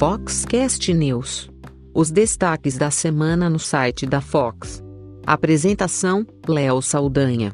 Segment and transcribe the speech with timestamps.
[0.00, 1.50] Foxcast News.
[1.94, 4.82] Os destaques da semana no site da Fox.
[5.26, 7.52] Apresentação: Léo Saldanha.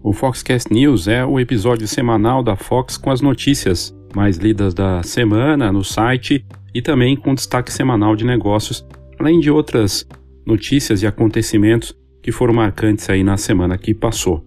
[0.00, 5.02] O Foxcast News é o episódio semanal da Fox com as notícias mais lidas da
[5.02, 8.86] semana no site e também com destaque semanal de negócios,
[9.18, 10.06] além de outras
[10.46, 11.92] notícias e acontecimentos
[12.24, 14.42] que foram marcantes aí na semana que passou.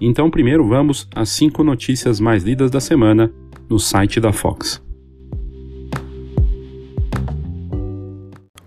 [0.00, 3.34] Então, primeiro vamos às cinco notícias mais lidas da semana
[3.68, 4.80] no site da Fox.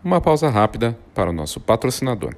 [0.03, 2.35] Uma pausa rápida para o nosso patrocinador.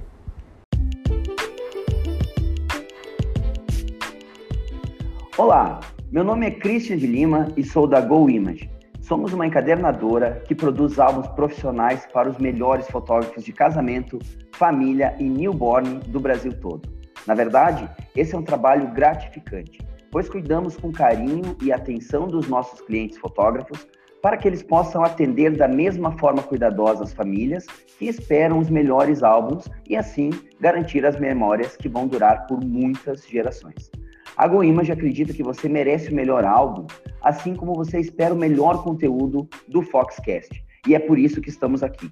[5.36, 5.80] Olá,
[6.12, 8.70] meu nome é Christian de Lima e sou da Go Image.
[9.12, 14.18] Somos uma encadernadora que produz álbuns profissionais para os melhores fotógrafos de casamento,
[14.54, 16.88] família e newborn do Brasil todo.
[17.28, 22.80] Na verdade, esse é um trabalho gratificante, pois cuidamos com carinho e atenção dos nossos
[22.80, 23.86] clientes fotógrafos
[24.22, 27.66] para que eles possam atender da mesma forma cuidadosa as famílias
[28.00, 33.28] que esperam os melhores álbuns e assim garantir as memórias que vão durar por muitas
[33.28, 33.92] gerações.
[34.36, 36.88] A GoImage acredita que você merece o melhor álbum,
[37.22, 40.64] assim como você espera o melhor conteúdo do Foxcast.
[40.88, 42.10] E é por isso que estamos aqui.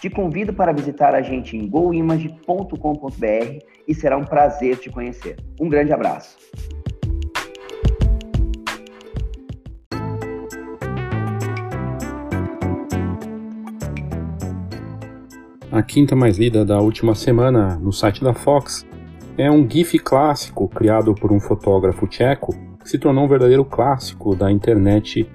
[0.00, 5.36] Te convido para visitar a gente em goimage.com.br e será um prazer te conhecer.
[5.60, 6.36] Um grande abraço.
[15.70, 18.84] A quinta mais lida da última semana no site da Fox
[19.36, 22.52] é um GIF clássico criado por um fotógrafo tcheco
[22.82, 25.28] que se tornou um verdadeiro clássico da internet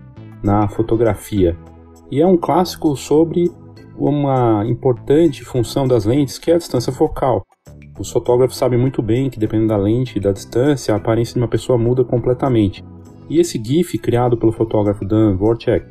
[0.43, 1.57] na fotografia.
[2.11, 3.51] E é um clássico sobre
[3.97, 7.43] uma importante função das lentes que é a distância focal.
[7.99, 11.39] Os fotógrafos sabem muito bem que, dependendo da lente e da distância, a aparência de
[11.39, 12.85] uma pessoa muda completamente.
[13.27, 15.85] E esse GIF, criado pelo fotógrafo Dan Vorchek,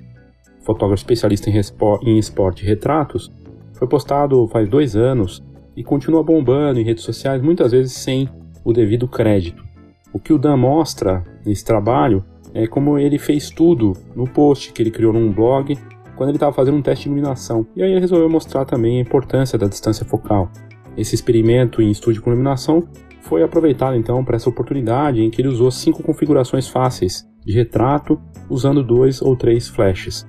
[0.62, 3.32] fotógrafo especialista em esporte e retratos,
[3.74, 5.44] foi postado faz dois anos
[5.76, 8.28] e continua bombando em redes sociais, muitas vezes sem
[8.64, 9.64] o devido crédito.
[10.12, 14.82] O que o Dan mostra nesse trabalho é como ele fez tudo no post que
[14.82, 15.76] ele criou num blog
[16.16, 17.66] quando ele estava fazendo um teste de iluminação.
[17.76, 20.50] E aí ele resolveu mostrar também a importância da distância focal.
[20.96, 22.88] Esse experimento em estúdio com iluminação
[23.20, 28.18] foi aproveitado então para essa oportunidade em que ele usou cinco configurações fáceis de retrato
[28.48, 30.26] usando dois ou três flashes.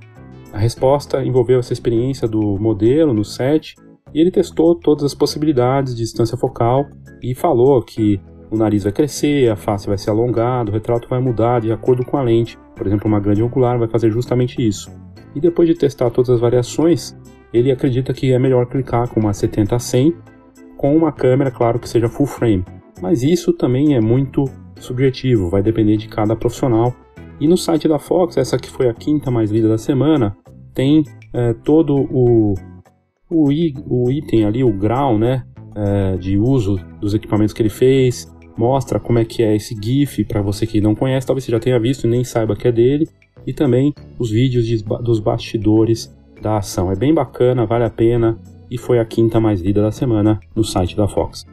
[0.52, 3.76] A resposta envolveu essa experiência do modelo no set
[4.14, 6.86] e ele testou todas as possibilidades de distância focal
[7.22, 8.20] e falou que
[8.50, 12.06] o nariz vai crescer, a face vai ser alongada, o retrato vai mudar de acordo
[12.06, 12.58] com a lente.
[12.76, 14.90] Por exemplo, uma grande angular vai fazer justamente isso.
[15.36, 17.16] E depois de testar todas as variações,
[17.54, 20.16] ele acredita que é melhor clicar com uma 70 a 100
[20.78, 22.64] com uma câmera, claro que seja full frame.
[23.02, 24.46] Mas isso também é muito
[24.80, 26.96] subjetivo, vai depender de cada profissional.
[27.40, 30.36] E no site da Fox, essa que foi a quinta mais lida da semana,
[30.74, 31.04] tem
[31.34, 32.54] é, todo o
[33.30, 33.50] o,
[33.88, 35.46] o item ali, o grau, né,
[35.76, 40.24] é, de uso dos equipamentos que ele fez, mostra como é que é esse GIF
[40.24, 42.72] para você que não conhece, talvez você já tenha visto e nem saiba que é
[42.72, 43.08] dele,
[43.46, 46.92] e também os vídeos de, dos bastidores da ação.
[46.92, 48.38] É bem bacana, vale a pena
[48.70, 51.46] e foi a quinta mais lida da semana no site da Fox.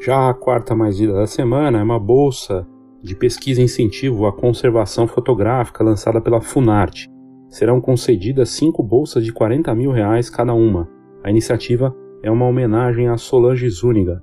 [0.00, 2.64] Já a quarta mais lida da semana é uma bolsa
[3.02, 7.08] de pesquisa e incentivo à conservação fotográfica lançada pela Funarte.
[7.48, 10.88] Serão concedidas cinco bolsas de 40 mil reais cada uma.
[11.24, 11.92] A iniciativa
[12.22, 14.22] é uma homenagem a Solange Zúñiga,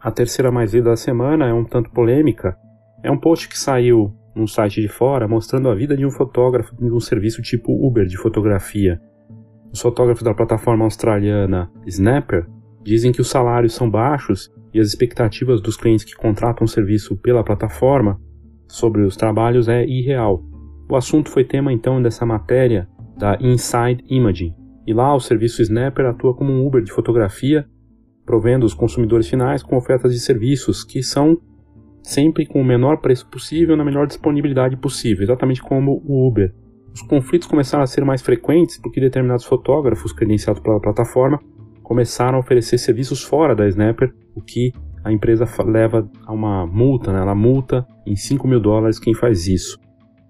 [0.00, 2.56] A terceira mais lida da semana é um tanto polêmica.
[3.02, 6.74] É um post que saiu num site de fora mostrando a vida de um fotógrafo
[6.76, 9.00] de um serviço tipo Uber de fotografia.
[9.72, 12.46] Os fotógrafos da plataforma australiana Snapper
[12.82, 17.16] dizem que os salários são baixos e as expectativas dos clientes que contratam o serviço
[17.16, 18.20] pela plataforma
[18.68, 20.42] sobre os trabalhos é irreal.
[20.88, 24.54] O assunto foi tema então dessa matéria da Inside Imaging.
[24.86, 27.66] E lá o serviço Snapper atua como um Uber de fotografia
[28.24, 31.38] provendo os consumidores finais com ofertas de serviços que são
[32.04, 36.54] sempre com o menor preço possível na melhor disponibilidade possível, exatamente como o Uber.
[36.92, 41.40] Os conflitos começaram a ser mais frequentes porque determinados fotógrafos credenciados pela plataforma
[41.82, 44.72] começaram a oferecer serviços fora da Snapper, o que
[45.02, 47.20] a empresa leva a uma multa, né?
[47.20, 49.78] ela multa em 5 mil dólares quem faz isso,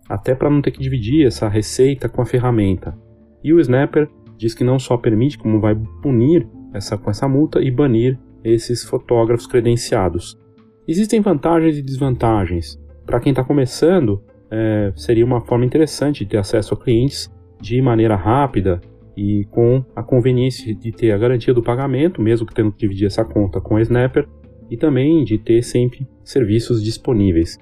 [0.09, 2.97] até para não ter que dividir essa receita com a ferramenta.
[3.43, 7.61] E o Snapper diz que não só permite, como vai punir essa, com essa multa
[7.61, 10.39] e banir esses fotógrafos credenciados.
[10.87, 12.79] Existem vantagens e desvantagens.
[13.07, 17.81] Para quem está começando, é, seria uma forma interessante de ter acesso a clientes de
[17.81, 18.81] maneira rápida
[19.17, 23.07] e com a conveniência de ter a garantia do pagamento, mesmo que tendo que dividir
[23.07, 24.29] essa conta com a Snapper,
[24.71, 27.59] e também de ter sempre serviços disponíveis.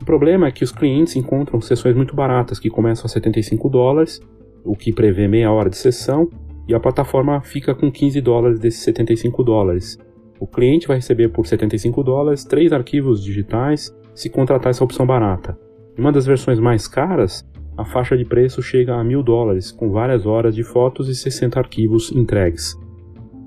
[0.00, 4.20] O problema é que os clientes encontram sessões muito baratas, que começam a 75 dólares,
[4.64, 6.28] o que prevê meia hora de sessão,
[6.68, 9.98] e a plataforma fica com 15 dólares desses 75 dólares.
[10.42, 15.56] O cliente vai receber por 75 dólares três arquivos digitais se contratar essa opção barata.
[15.96, 19.92] Em uma das versões mais caras, a faixa de preço chega a 1000 dólares, com
[19.92, 22.76] várias horas de fotos e 60 arquivos entregues.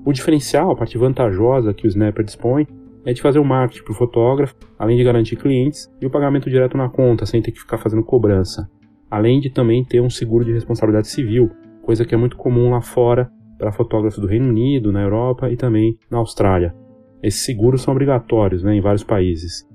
[0.06, 2.66] O diferencial, a parte vantajosa que o Snapper dispõe,
[3.04, 6.48] é de fazer o marketing para o fotógrafo, além de garantir clientes e o pagamento
[6.48, 8.70] direto na conta, sem ter que ficar fazendo cobrança.
[9.10, 11.50] Além de também ter um seguro de responsabilidade civil,
[11.82, 15.56] coisa que é muito comum lá fora para fotógrafos do Reino Unido, na Europa e
[15.58, 16.74] também na Austrália.
[17.22, 19.66] Esses seguros são obrigatórios né, em vários países.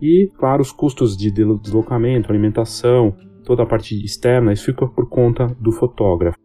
[0.00, 5.46] E, claro, os custos de deslocamento, alimentação, toda a parte externa, isso fica por conta
[5.60, 6.38] do fotógrafo.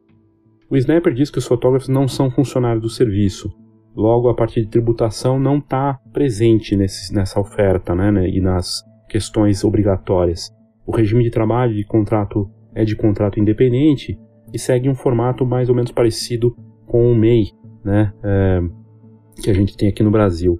[0.70, 3.54] O Snapper diz que os fotógrafos não são funcionários do serviço,
[3.96, 8.82] logo a parte de tributação não está presente nesse, nessa oferta né, né, e nas
[9.08, 10.50] questões obrigatórias.
[10.86, 14.18] O regime de trabalho de contrato é de contrato independente
[14.52, 16.56] e segue um formato mais ou menos parecido
[16.88, 17.52] com o MEI,
[17.84, 18.62] né, é,
[19.42, 20.60] que a gente tem aqui no Brasil.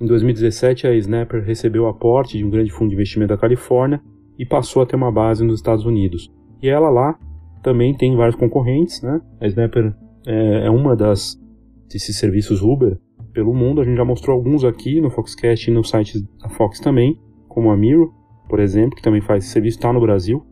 [0.00, 4.02] Em 2017, a Snapper recebeu o aporte de um grande fundo de investimento da Califórnia
[4.38, 6.30] e passou a ter uma base nos Estados Unidos.
[6.60, 7.18] E ela lá
[7.62, 9.20] também tem vários concorrentes, né?
[9.40, 9.94] A Snapper
[10.26, 11.40] é, é uma das
[11.88, 12.98] desses serviços Uber
[13.32, 13.80] pelo mundo.
[13.80, 17.70] A gente já mostrou alguns aqui no Foxcast e no site da Fox também, como
[17.70, 18.12] a Miro,
[18.48, 20.44] por exemplo, que também faz serviço, está no Brasil.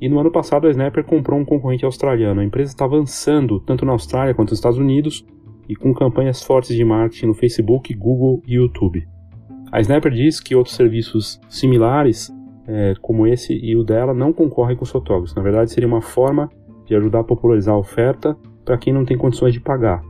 [0.00, 2.40] E no ano passado a Snapper comprou um concorrente australiano.
[2.40, 5.24] A empresa está avançando tanto na Austrália quanto nos Estados Unidos
[5.68, 9.06] e com campanhas fortes de marketing no Facebook, Google e YouTube.
[9.70, 12.32] A Snapper diz que outros serviços similares,
[12.66, 15.34] é, como esse e o dela, não concorrem com os fotógrafos.
[15.34, 16.48] Na verdade, seria uma forma
[16.86, 20.02] de ajudar a popularizar a oferta para quem não tem condições de pagar.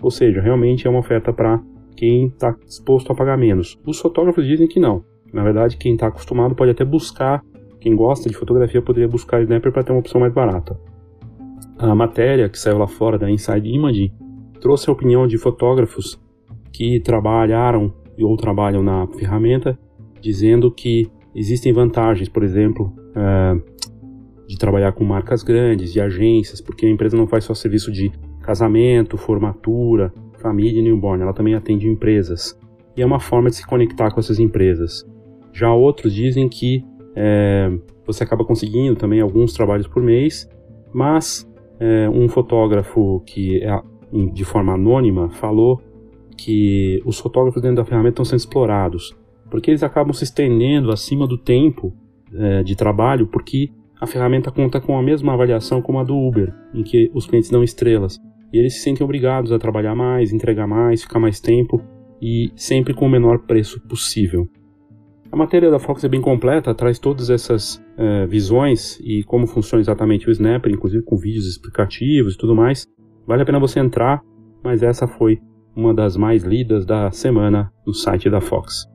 [0.00, 1.60] Ou seja, realmente é uma oferta para
[1.94, 3.78] quem está disposto a pagar menos.
[3.86, 5.04] Os fotógrafos dizem que não.
[5.32, 7.42] Na verdade, quem está acostumado pode até buscar
[7.82, 10.78] quem gosta de fotografia poderia buscar o Snapper para ter uma opção mais barata.
[11.76, 14.12] A matéria que saiu lá fora da Inside Imaging
[14.62, 16.18] trouxe a opinião de fotógrafos
[16.72, 19.76] que trabalharam ou trabalham na ferramenta,
[20.20, 23.60] dizendo que existem vantagens, por exemplo, é,
[24.46, 28.12] de trabalhar com marcas grandes, de agências, porque a empresa não faz só serviço de
[28.40, 32.56] casamento, formatura, família e newborn, ela também atende empresas.
[32.96, 35.04] E é uma forma de se conectar com essas empresas.
[35.52, 36.84] Já outros dizem que
[37.16, 37.70] é,
[38.06, 40.48] você acaba conseguindo também alguns trabalhos por mês,
[40.92, 41.50] mas
[41.80, 43.91] é, um fotógrafo que é
[44.32, 45.80] de forma anônima falou
[46.36, 49.16] que os fotógrafos dentro da ferramenta estão sendo explorados,
[49.50, 51.92] porque eles acabam se estendendo acima do tempo
[52.34, 56.52] é, de trabalho, porque a ferramenta conta com a mesma avaliação como a do Uber,
[56.74, 58.18] em que os clientes dão estrelas.
[58.52, 61.80] E eles se sentem obrigados a trabalhar mais, entregar mais, ficar mais tempo
[62.20, 64.48] e sempre com o menor preço possível.
[65.30, 69.80] A matéria da Fox é bem completa, traz todas essas é, visões e como funciona
[69.80, 72.86] exatamente o Snapper, inclusive com vídeos explicativos e tudo mais.
[73.26, 74.20] Vale a pena você entrar,
[74.62, 75.40] mas essa foi
[75.74, 78.90] uma das mais lidas da semana no site da Fox.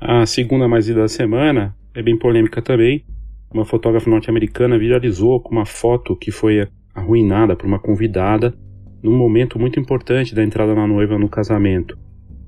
[0.00, 3.04] A segunda mais lida da semana é bem polêmica também.
[3.52, 8.54] Uma fotógrafa norte-americana viralizou com uma foto que foi arruinada por uma convidada
[9.02, 12.05] num momento muito importante da entrada da noiva no casamento.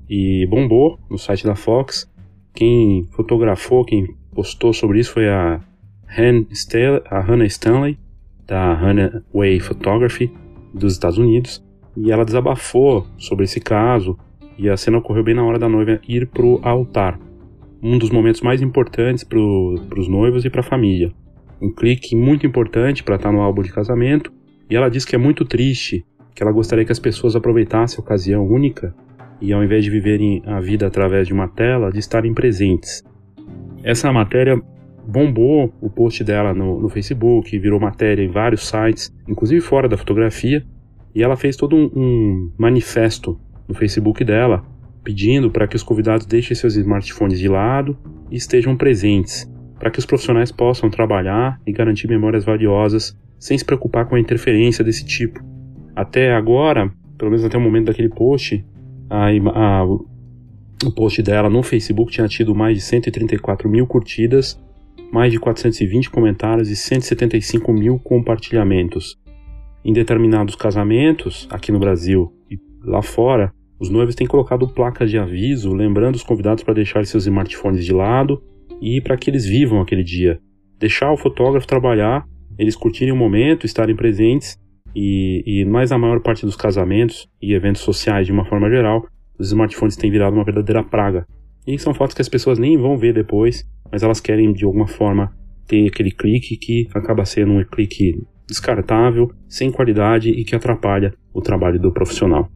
[0.09, 2.09] E bombou no site da Fox.
[2.53, 5.61] Quem fotografou, quem postou sobre isso foi a,
[6.17, 6.45] Han
[7.09, 7.97] a Hannah Stanley,
[8.47, 10.31] da Hannah Way Photography,
[10.73, 11.63] dos Estados Unidos.
[11.95, 14.17] E ela desabafou sobre esse caso.
[14.57, 17.19] E a cena ocorreu bem na hora da noiva ir pro altar
[17.81, 21.11] um dos momentos mais importantes para os noivos e para a família.
[21.61, 24.31] Um clique muito importante para estar tá no álbum de casamento.
[24.69, 28.01] E ela diz que é muito triste, que ela gostaria que as pessoas aproveitassem a
[28.01, 28.93] ocasião única
[29.41, 33.03] e, ao invés de viverem a vida através de uma tela, de estarem presentes.
[33.83, 34.61] Essa matéria
[35.07, 39.97] bombou o post dela no, no Facebook, virou matéria em vários sites, inclusive fora da
[39.97, 40.63] fotografia.
[41.15, 44.63] E ela fez todo um, um manifesto no Facebook dela,
[45.03, 47.97] pedindo para que os convidados deixem seus smartphones de lado
[48.29, 53.65] e estejam presentes, para que os profissionais possam trabalhar e garantir memórias valiosas sem se
[53.65, 55.39] preocupar com a interferência desse tipo.
[55.95, 58.63] Até agora, pelo menos até o momento daquele post,
[59.09, 64.59] a, a, o post dela no Facebook tinha tido mais de 134 mil curtidas,
[65.11, 69.17] mais de 420 comentários e 175 mil compartilhamentos.
[69.83, 75.17] Em determinados casamentos, aqui no Brasil e lá fora, os noivos têm colocado placas de
[75.17, 78.43] aviso, lembrando os convidados para deixar seus smartphones de lado
[78.81, 80.39] e para que eles vivam aquele dia.
[80.77, 82.25] Deixar o fotógrafo trabalhar,
[82.57, 84.59] eles curtirem o momento, estarem presentes
[84.95, 89.05] e, e mais a maior parte dos casamentos e eventos sociais de uma forma geral,
[89.37, 91.25] os smartphones têm virado uma verdadeira praga.
[91.65, 94.87] E são fotos que as pessoas nem vão ver depois, mas elas querem de alguma
[94.87, 95.31] forma
[95.67, 98.15] ter aquele clique que acaba sendo um clique
[98.47, 102.49] descartável, sem qualidade e que atrapalha o trabalho do profissional.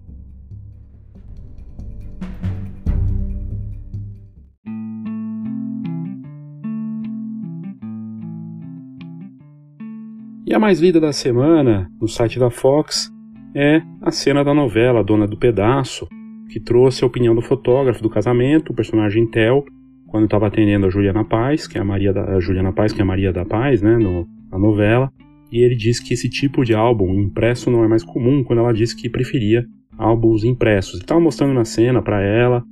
[10.54, 13.12] E a mais lida da semana, no site da Fox,
[13.56, 16.08] é a cena da novela Dona do Pedaço,
[16.48, 19.66] que trouxe a opinião do fotógrafo do casamento, o personagem Tel,
[20.06, 23.02] quando estava atendendo a Juliana Paz, que é a Maria da a Juliana Paz, que
[23.02, 25.12] é a Maria da Paz, né, no, na novela,
[25.52, 28.72] e ele disse que esse tipo de álbum impresso não é mais comum, quando ela
[28.72, 29.66] disse que preferia
[29.98, 31.00] álbuns impressos.
[31.00, 32.64] Estava mostrando na cena para ela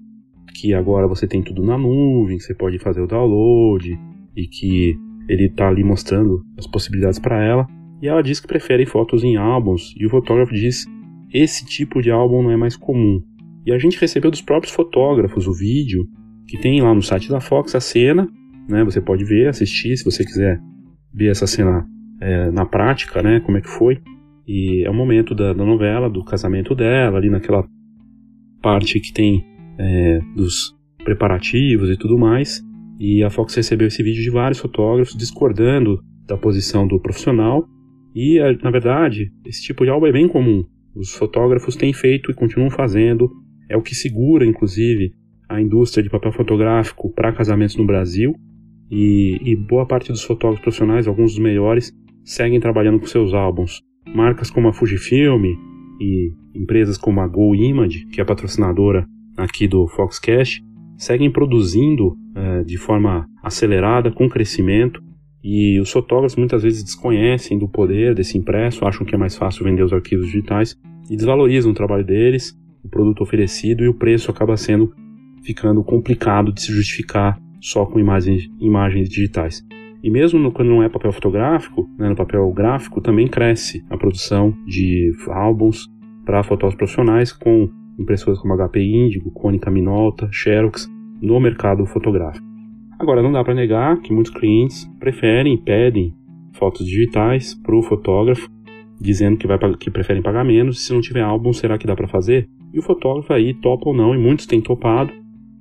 [0.53, 3.99] que agora você tem tudo na nuvem, você pode fazer o download
[4.37, 4.95] e que
[5.27, 7.67] ele está ali mostrando as possibilidades para ela.
[8.01, 10.85] E ela diz que prefere fotos em álbuns, e o fotógrafo diz:
[11.33, 13.21] esse tipo de álbum não é mais comum.
[13.65, 16.07] E a gente recebeu dos próprios fotógrafos o vídeo,
[16.47, 18.27] que tem lá no site da Fox a cena,
[18.67, 18.83] né?
[18.83, 20.59] Você pode ver, assistir, se você quiser
[21.13, 21.85] ver essa cena
[22.19, 23.39] é, na prática, né?
[23.39, 24.01] Como é que foi.
[24.47, 27.65] E é o momento da, da, novela, do casamento dela, ali naquela
[28.61, 29.45] parte que tem
[29.77, 32.63] é, dos preparativos e tudo mais.
[33.03, 37.67] E a Fox recebeu esse vídeo de vários fotógrafos discordando da posição do profissional.
[38.13, 40.63] E, na verdade, esse tipo de álbum é bem comum.
[40.95, 43.27] Os fotógrafos têm feito e continuam fazendo.
[43.67, 45.15] É o que segura, inclusive,
[45.49, 48.35] a indústria de papel fotográfico para casamentos no Brasil.
[48.91, 51.91] E, e, boa parte dos fotógrafos profissionais, alguns dos melhores,
[52.23, 53.81] seguem trabalhando com seus álbuns.
[54.13, 55.43] Marcas como a Fujifilm
[55.99, 60.61] e empresas como a Go Image, que é patrocinadora aqui do Foxcast,
[61.01, 65.01] seguem produzindo é, de forma acelerada, com crescimento,
[65.43, 69.65] e os fotógrafos muitas vezes desconhecem do poder desse impresso, acham que é mais fácil
[69.65, 70.77] vender os arquivos digitais
[71.09, 74.93] e desvalorizam o trabalho deles, o produto oferecido e o preço acaba sendo
[75.43, 79.65] ficando complicado de se justificar só com imagens, imagens digitais.
[80.03, 83.97] E mesmo no, quando não é papel fotográfico, né, no papel gráfico também cresce a
[83.97, 85.87] produção de álbuns
[86.23, 90.89] para fotógrafos profissionais com impressoras como HP Indigo, Konica Minolta, Xerox
[91.21, 92.45] no mercado fotográfico.
[92.99, 96.13] Agora, não dá para negar que muitos clientes preferem, pedem
[96.53, 98.49] fotos digitais para o fotógrafo,
[98.99, 102.07] dizendo que, vai, que preferem pagar menos, se não tiver álbum, será que dá para
[102.07, 102.47] fazer?
[102.73, 105.11] E o fotógrafo aí topa ou não, e muitos têm topado,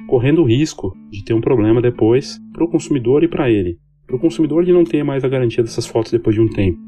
[0.07, 3.79] correndo o risco de ter um problema depois para o consumidor e para ele.
[4.07, 6.79] Para o consumidor de não ter mais a garantia dessas fotos depois de um tempo.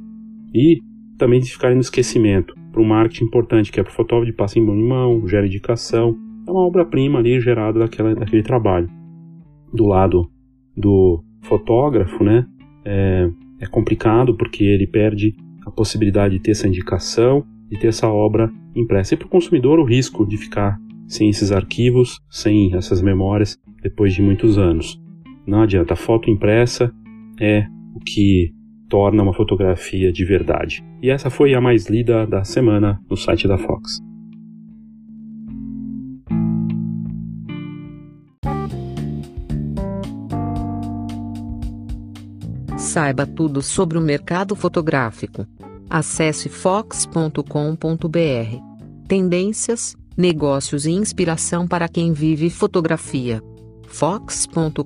[0.54, 0.80] E
[1.22, 2.52] também de ficarem no esquecimento.
[2.72, 5.28] Para o marketing importante, que é para o fotógrafo de passa em mão em mão,
[5.28, 8.90] gera indicação, é uma obra-prima ali gerada daquela, daquele trabalho.
[9.72, 10.28] Do lado
[10.76, 12.44] do fotógrafo, né,
[12.84, 18.08] é, é complicado porque ele perde a possibilidade de ter essa indicação e ter essa
[18.08, 19.14] obra impressa.
[19.14, 20.76] E para o consumidor, o risco de ficar
[21.06, 25.00] sem esses arquivos, sem essas memórias, depois de muitos anos.
[25.46, 26.92] Não adianta, a foto impressa
[27.40, 27.64] é
[27.94, 28.52] o que
[28.92, 30.84] torna uma fotografia de verdade.
[31.00, 34.02] E essa foi a mais lida da semana no site da Fox.
[42.76, 45.46] Saiba tudo sobre o mercado fotográfico.
[45.88, 47.38] Acesse fox.com.br.
[49.08, 53.42] Tendências, negócios e inspiração para quem vive fotografia.
[53.86, 54.82] fox.com.br.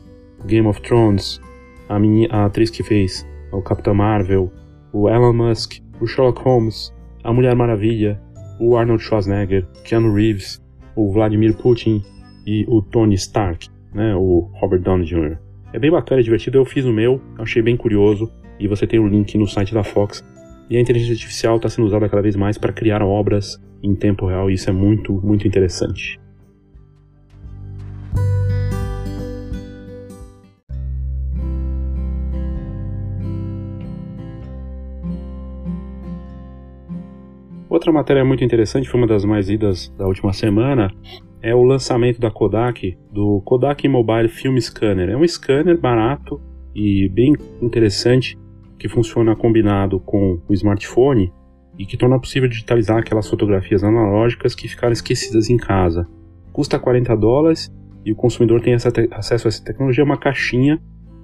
[0.47, 1.41] Game of Thrones,
[1.89, 1.97] a,
[2.31, 4.51] a atriz que fez o Capitão Marvel,
[4.93, 8.21] o Elon Musk, o Sherlock Holmes, a Mulher Maravilha,
[8.61, 10.63] o Arnold Schwarzenegger, Keanu Reeves,
[10.95, 12.03] o Vladimir Putin
[12.47, 15.39] e o Tony Stark, né, o Robert Downey Jr.
[15.73, 16.59] É bem bacana, é divertido.
[16.59, 19.83] Eu fiz o meu, achei bem curioso e você tem o link no site da
[19.83, 20.25] Fox
[20.69, 24.27] e a inteligência artificial está sendo usada cada vez mais para criar obras em tempo
[24.27, 26.22] real e isso é muito, muito interessante.
[37.73, 40.93] Outra matéria muito interessante, foi uma das mais lidas da última semana,
[41.41, 45.09] é o lançamento da Kodak, do Kodak Mobile Film Scanner.
[45.09, 46.39] É um scanner barato
[46.75, 47.33] e bem
[47.63, 48.39] interessante
[48.79, 51.33] que funciona combinado com o smartphone
[51.79, 56.07] e que torna possível digitalizar aquelas fotografias analógicas que ficaram esquecidas em casa.
[56.53, 57.73] Custa 40 dólares
[58.05, 60.79] e o consumidor tem acesso a essa tecnologia, uma caixinha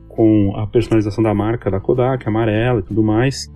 [0.08, 3.52] com a personalização da marca da Kodak, amarela e tudo mais.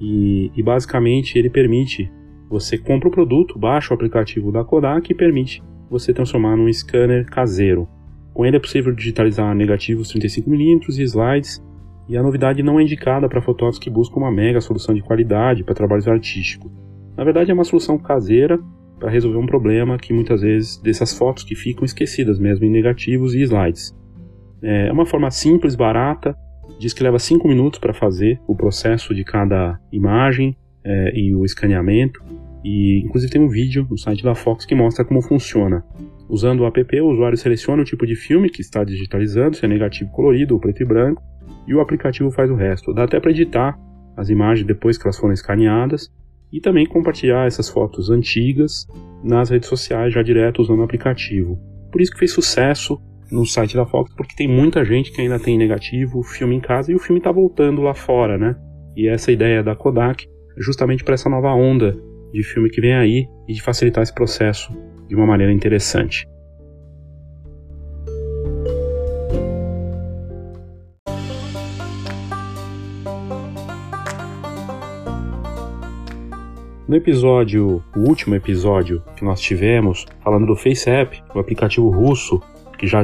[0.00, 2.10] E, e basicamente ele permite
[2.52, 7.24] você compra o produto, baixa o aplicativo da Kodak e permite você transformar num scanner
[7.24, 7.88] caseiro.
[8.34, 11.64] Com ele é possível digitalizar negativos 35mm e slides
[12.08, 15.64] e a novidade não é indicada para fotógrafos que buscam uma mega solução de qualidade
[15.64, 16.70] para trabalhos artísticos.
[17.16, 18.58] Na verdade, é uma solução caseira
[18.98, 23.34] para resolver um problema que muitas vezes dessas fotos que ficam esquecidas mesmo em negativos
[23.34, 23.96] e slides.
[24.62, 26.36] É uma forma simples, barata,
[26.78, 31.44] diz que leva 5 minutos para fazer o processo de cada imagem é, e o
[31.44, 32.22] escaneamento.
[32.64, 35.84] E inclusive tem um vídeo no site da Fox que mostra como funciona.
[36.28, 39.68] Usando o app, o usuário seleciona o tipo de filme que está digitalizando, se é
[39.68, 41.22] negativo colorido ou preto e branco,
[41.66, 42.94] e o aplicativo faz o resto.
[42.94, 43.78] Dá até para editar
[44.16, 46.10] as imagens depois que elas foram escaneadas
[46.52, 48.86] e também compartilhar essas fotos antigas
[49.24, 51.58] nas redes sociais já direto usando o aplicativo.
[51.90, 55.38] Por isso que fez sucesso no site da Fox, porque tem muita gente que ainda
[55.38, 58.54] tem negativo, filme em casa e o filme está voltando lá fora, né?
[58.94, 61.96] E essa ideia da Kodak é justamente para essa nova onda
[62.32, 64.72] de filme que vem aí e de facilitar esse processo
[65.08, 66.26] de uma maneira interessante.
[76.92, 82.38] No episódio, o último episódio que nós tivemos, falando do FaceApp, o aplicativo russo
[82.78, 83.02] que já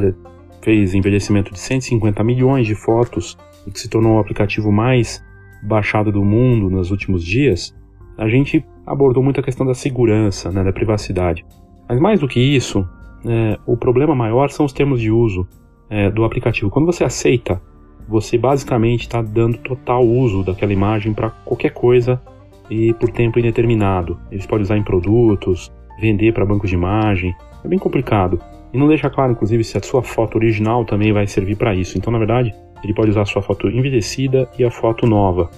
[0.60, 5.24] fez envelhecimento de 150 milhões de fotos e que se tornou o aplicativo mais
[5.62, 7.74] baixado do mundo nos últimos dias,
[8.18, 11.46] a gente abordou muito a questão da segurança, né, da privacidade.
[11.88, 12.86] Mas mais do que isso,
[13.24, 15.46] é, o problema maior são os termos de uso
[15.88, 16.68] é, do aplicativo.
[16.68, 17.62] Quando você aceita,
[18.08, 22.20] você basicamente está dando total uso daquela imagem para qualquer coisa
[22.68, 24.18] e por tempo indeterminado.
[24.30, 27.34] Eles podem usar em produtos, vender para bancos de imagem.
[27.64, 28.40] É bem complicado.
[28.72, 31.96] E não deixa claro, inclusive, se a sua foto original também vai servir para isso.
[31.96, 35.50] Então, na verdade, ele pode usar a sua foto envelhecida e a foto nova.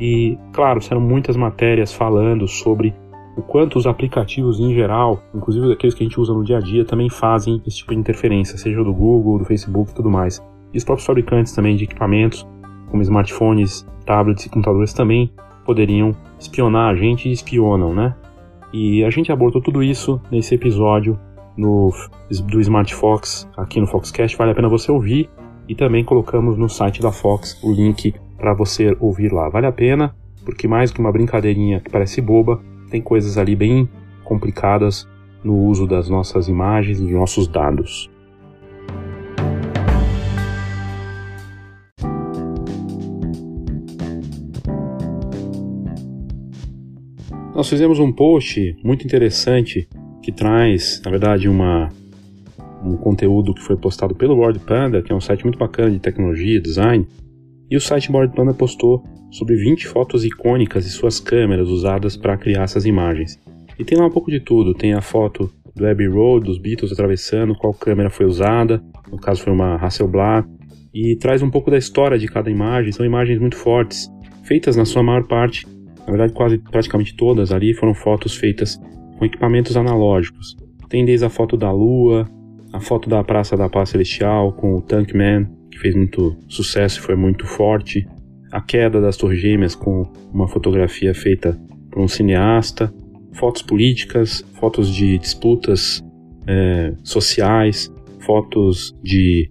[0.00, 2.94] E, claro, serão muitas matérias falando sobre
[3.36, 6.60] o quanto os aplicativos em geral, inclusive aqueles que a gente usa no dia a
[6.60, 10.42] dia, também fazem esse tipo de interferência, seja do Google, do Facebook e tudo mais.
[10.72, 12.46] E os próprios fabricantes também de equipamentos,
[12.90, 15.32] como smartphones, tablets e computadores, também
[15.64, 18.14] poderiam espionar a gente e espionam, né?
[18.72, 21.18] E a gente abordou tudo isso nesse episódio
[21.56, 21.92] no,
[22.50, 25.30] do Smart Fox, aqui no Foxcast, vale a pena você ouvir.
[25.66, 29.48] E também colocamos no site da Fox o link para você ouvir lá.
[29.48, 33.88] Vale a pena, porque mais que uma brincadeirinha que parece boba, tem coisas ali bem
[34.22, 35.08] complicadas
[35.42, 38.10] no uso das nossas imagens e dos nossos dados.
[47.54, 49.88] Nós fizemos um post muito interessante
[50.22, 51.88] que traz, na verdade, uma,
[52.84, 55.98] um conteúdo que foi postado pelo World Panda, que é um site muito bacana de
[55.98, 57.06] tecnologia, design,
[57.70, 62.36] e o site Board Panda postou sobre 20 fotos icônicas de suas câmeras usadas para
[62.36, 63.38] criar essas imagens.
[63.78, 66.92] E tem lá um pouco de tudo, tem a foto do Abbey Road, dos Beatles
[66.92, 70.46] atravessando, qual câmera foi usada, no caso foi uma Hasselblad,
[70.94, 74.08] e traz um pouco da história de cada imagem, são imagens muito fortes,
[74.44, 75.66] feitas na sua maior parte,
[76.06, 78.80] na verdade quase praticamente todas ali foram fotos feitas
[79.18, 80.56] com equipamentos analógicos.
[80.88, 82.28] Tem desde a foto da Lua,
[82.72, 87.02] a foto da Praça da Paz Celestial com o Tankman, que fez muito sucesso e
[87.02, 88.06] foi muito forte,
[88.52, 91.58] a queda das Torres Gêmeas com uma fotografia feita
[91.90, 92.94] por um cineasta,
[93.32, 96.00] fotos políticas, fotos de disputas
[96.46, 99.50] é, sociais, fotos de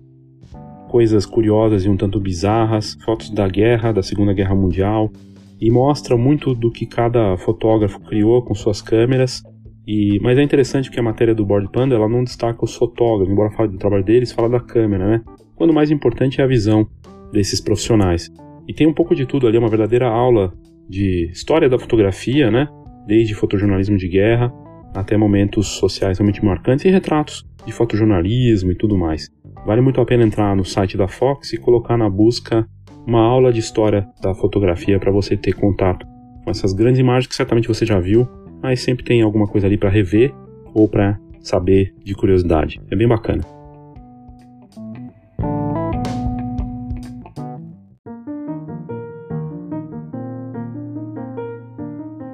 [0.90, 5.12] coisas curiosas e um tanto bizarras, fotos da guerra, da Segunda Guerra Mundial,
[5.60, 9.44] e mostra muito do que cada fotógrafo criou com suas câmeras.
[9.86, 13.30] E, mas é interessante que a matéria do Board Panda ela não destaca os fotógrafos,
[13.30, 15.22] embora fale do trabalho deles, fala da câmera, né?
[15.56, 16.88] Quando o mais importante é a visão
[17.32, 18.32] desses profissionais.
[18.68, 20.54] E tem um pouco de tudo ali, uma verdadeira aula
[20.88, 22.68] de história da fotografia, né?
[23.08, 24.54] Desde fotojornalismo de guerra
[24.96, 29.30] até momentos sociais realmente marcantes e retratos de fotojornalismo e tudo mais.
[29.66, 32.68] Vale muito a pena entrar no site da Fox e colocar na busca
[33.08, 36.06] uma aula de história da fotografia para você ter contato
[36.44, 38.28] com essas grandes imagens que certamente você já viu,
[38.62, 40.34] mas sempre tem alguma coisa ali para rever
[40.74, 42.80] ou para saber de curiosidade.
[42.90, 43.44] É bem bacana.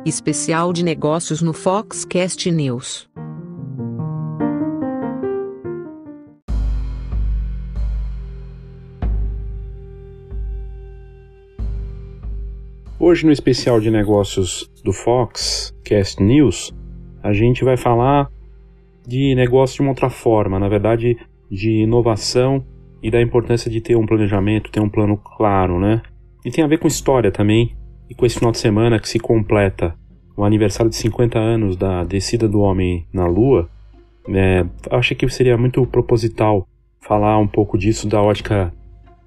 [0.09, 3.07] Especial de negócios no Foxcast News.
[12.99, 16.73] Hoje no especial de negócios do Foxcast News,
[17.21, 18.31] a gente vai falar
[19.07, 21.19] de negócio de uma outra forma, na verdade,
[21.51, 22.65] de inovação
[23.03, 26.01] e da importância de ter um planejamento, ter um plano claro, né?
[26.43, 27.77] E tem a ver com história também,
[28.09, 29.95] e com esse final de semana que se completa
[30.35, 33.69] o aniversário de 50 anos da descida do homem na Lua,
[34.27, 36.67] é, achei que seria muito proposital
[37.01, 38.73] falar um pouco disso da ótica,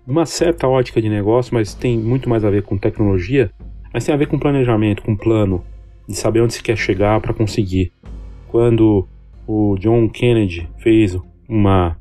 [0.07, 3.51] uma certa ótica de negócio, mas tem muito mais a ver com tecnologia,
[3.93, 5.63] mas tem a ver com planejamento, com plano,
[6.09, 7.93] de saber onde se quer chegar para conseguir.
[8.49, 9.07] Quando
[9.47, 11.17] o John Kennedy fez
[11.49, 11.97] uma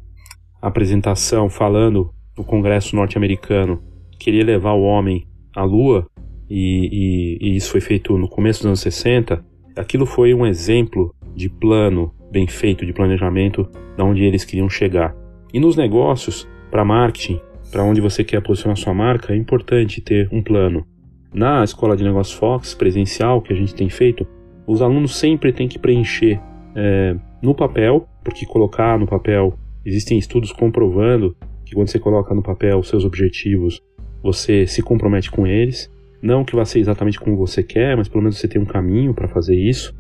[0.61, 6.07] apresentação falando no Congresso norte-americano que queria levar o homem à Lua,
[6.53, 9.41] e, e, e isso foi feito no começo dos anos 60,
[9.73, 15.15] aquilo foi um exemplo de plano bem feito, de planejamento, de onde eles queriam chegar.
[15.53, 17.39] E nos negócios, para marketing,
[17.71, 20.85] para onde você quer posicionar sua marca, é importante ter um plano.
[21.33, 24.27] Na escola de negócios Fox presencial que a gente tem feito,
[24.67, 26.37] os alunos sempre têm que preencher
[26.75, 31.33] é, no papel, porque colocar no papel, existem estudos comprovando
[31.65, 33.81] que quando você coloca no papel os seus objetivos,
[34.21, 35.89] você se compromete com eles.
[36.21, 39.13] Não que vá ser exatamente como você quer, mas pelo menos você tem um caminho
[39.13, 39.93] para fazer isso.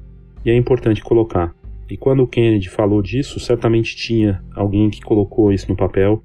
[0.45, 1.53] E é importante colocar.
[1.89, 6.23] E quando o Kennedy falou disso, certamente tinha alguém que colocou isso no papel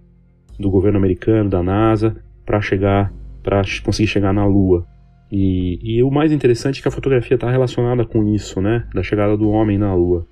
[0.58, 4.86] do governo americano, da NASA, para chegar, para conseguir chegar na Lua.
[5.30, 8.86] E, e, o mais interessante é que a fotografia está relacionada com isso, né?
[8.94, 10.24] Da chegada do homem na Lua.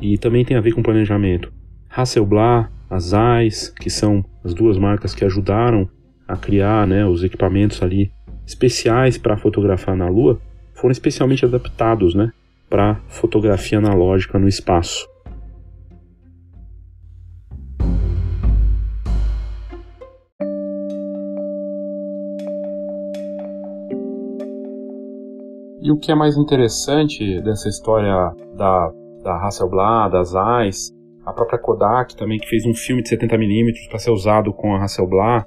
[0.00, 1.50] E também tem a ver com planejamento.
[1.88, 5.88] Hasselblad, a Zeiss, que são as duas marcas que ajudaram
[6.28, 8.12] a criar né, os equipamentos ali
[8.46, 10.40] especiais para fotografar na Lua
[10.74, 12.32] foram especialmente adaptados né,
[12.68, 15.06] para fotografia analógica no espaço.
[25.82, 28.14] E o que é mais interessante dessa história
[28.56, 30.92] da, da Hasselblad, das AIS,
[31.26, 34.82] a própria Kodak também, que fez um filme de 70mm para ser usado com a
[34.82, 35.44] Hasselblad,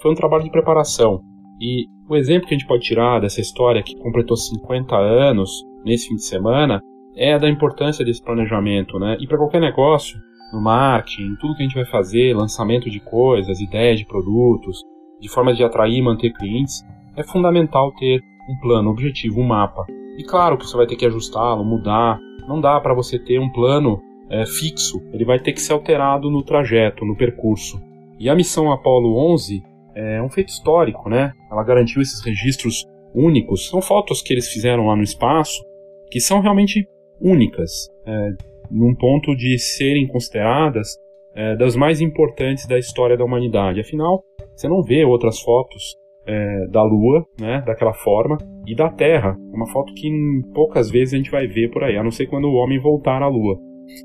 [0.00, 1.20] foi um trabalho de preparação.
[1.62, 6.08] E o exemplo que a gente pode tirar dessa história que completou 50 anos nesse
[6.08, 6.82] fim de semana
[7.14, 9.16] é da importância desse planejamento, né?
[9.20, 10.18] E para qualquer negócio,
[10.52, 14.82] no marketing, tudo que a gente vai fazer, lançamento de coisas, ideias de produtos,
[15.20, 16.84] de forma de atrair e manter clientes,
[17.16, 18.20] é fundamental ter
[18.50, 19.86] um plano, um objetivo, um mapa.
[20.18, 22.18] E claro que você vai ter que ajustá-lo, mudar.
[22.48, 26.28] Não dá para você ter um plano é, fixo, ele vai ter que ser alterado
[26.28, 27.80] no trajeto, no percurso.
[28.18, 29.62] E a missão Apollo 11
[29.94, 31.32] é um feito histórico, né?
[31.50, 33.68] Ela garantiu esses registros únicos.
[33.68, 35.62] São fotos que eles fizeram lá no espaço
[36.10, 36.86] que são realmente
[37.20, 38.30] únicas, é,
[38.70, 40.88] num ponto de serem consideradas
[41.34, 43.80] é, das mais importantes da história da humanidade.
[43.80, 44.22] Afinal,
[44.54, 49.66] você não vê outras fotos é, da Lua, né, daquela forma, e da Terra, uma
[49.72, 50.08] foto que
[50.54, 53.22] poucas vezes a gente vai ver por aí, a não ser quando o homem voltar
[53.22, 53.58] à Lua.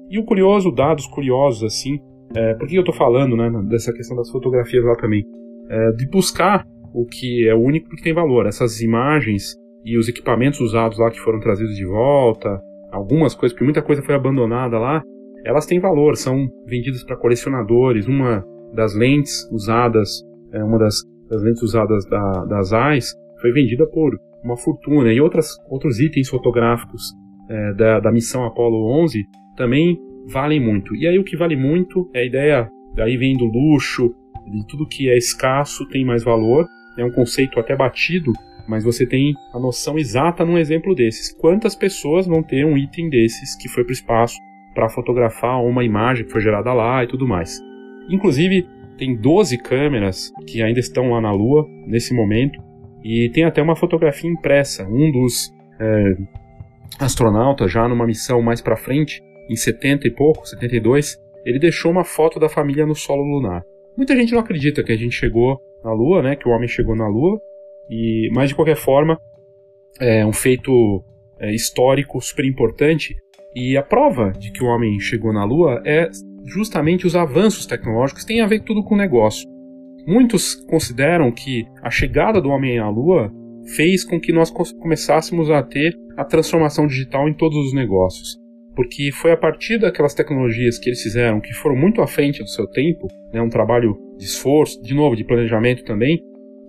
[0.10, 2.00] E o curioso, dados curiosos assim,
[2.36, 5.24] é, por que eu estou falando né, dessa questão das fotografias lá também?
[5.70, 10.60] É, de buscar o que é único que tem valor, essas imagens e os equipamentos
[10.60, 12.60] usados lá que foram trazidos de volta,
[12.92, 15.04] algumas coisas, porque muita coisa foi abandonada lá,
[15.46, 18.08] elas têm valor, são vendidas para colecionadores.
[18.08, 20.96] Uma das lentes usadas, é, uma das,
[21.30, 26.28] das, lentes usadas da, das AIS foi vendida por uma fortuna e outras, outros itens
[26.30, 27.02] fotográficos
[27.50, 29.24] é, da, da missão Apollo 11
[29.56, 29.98] também
[30.32, 30.96] valem muito.
[30.96, 34.14] E aí o que vale muito é a ideia, daí vem do luxo,
[34.50, 36.68] de tudo que é escasso tem mais valor.
[36.98, 38.32] É um conceito até batido
[38.68, 41.34] mas você tem a noção exata num exemplo desses.
[41.34, 44.38] Quantas pessoas vão ter um item desses que foi para o espaço
[44.76, 47.60] para fotografar uma imagem que foi gerada lá e tudo mais.
[48.10, 52.62] Inclusive, tem 12 câmeras que ainda estão lá na Lua nesse momento
[53.04, 54.86] e tem até uma fotografia impressa.
[54.88, 56.18] Um dos é,
[57.00, 62.04] astronautas, já numa missão mais para frente, em 70 e pouco, 72, ele deixou uma
[62.04, 63.64] foto da família no solo lunar.
[63.98, 66.96] Muita gente não acredita que a gente chegou na Lua, né, que o homem chegou
[66.96, 67.42] na Lua,
[67.90, 69.20] e, mas de qualquer forma,
[70.00, 71.04] é um feito
[71.40, 73.16] é, histórico super importante.
[73.56, 76.10] E a prova de que o homem chegou na Lua é
[76.46, 79.50] justamente os avanços tecnológicos têm a ver tudo com o negócio.
[80.06, 83.34] Muitos consideram que a chegada do homem à Lua
[83.76, 88.38] fez com que nós começássemos a ter a transformação digital em todos os negócios.
[88.78, 92.48] Porque foi a partir daquelas tecnologias que eles fizeram, que foram muito à frente do
[92.48, 96.22] seu tempo, né, um trabalho de esforço, de novo, de planejamento também,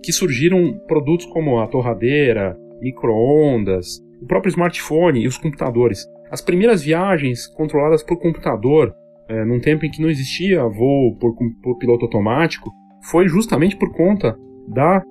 [0.03, 6.03] que surgiram produtos como a torradeira, microondas, o próprio smartphone e os computadores.
[6.31, 8.91] As primeiras viagens controladas por computador,
[9.27, 12.71] é, num tempo em que não existia voo por, por piloto automático,
[13.11, 14.35] foi justamente por conta
[14.67, 15.03] da,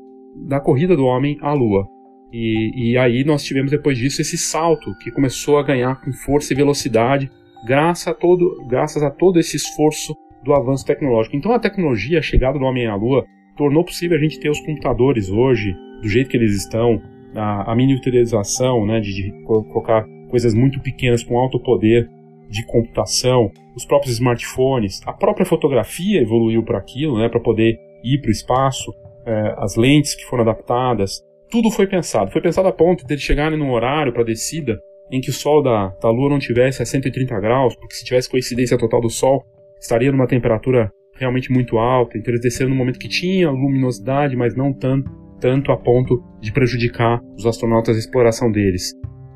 [0.49, 1.87] da corrida do homem à Lua.
[2.33, 6.53] E, e, aí nós tivemos depois disso esse salto que começou a ganhar com força
[6.53, 7.31] e velocidade
[7.67, 10.15] graças a todo, graças a todo esse esforço
[10.45, 11.37] do avanço tecnológico.
[11.37, 13.25] Então a tecnologia, a chegada do homem à Lua,
[13.57, 17.01] tornou possível a gente ter os computadores hoje, do jeito que eles estão,
[17.35, 22.09] a, a miniaturização, né, de, de colocar coisas muito pequenas com alto poder
[22.49, 28.21] de computação, os próprios smartphones, a própria fotografia evoluiu para aquilo, né, para poder ir
[28.21, 28.95] para o espaço,
[29.27, 32.31] é, as lentes que foram adaptadas, tudo foi pensado.
[32.31, 34.79] Foi pensado a ponto de eles chegarem num horário para descida
[35.11, 38.29] em que o sol da, da Lua não tivesse a 130 graus, porque se tivesse
[38.29, 39.43] coincidência total do Sol,
[39.81, 44.55] estaria numa temperatura realmente muito alta, então eles desceram no momento que tinha luminosidade, mas
[44.55, 48.93] não tanto, tanto a ponto de prejudicar os astronautas a exploração deles.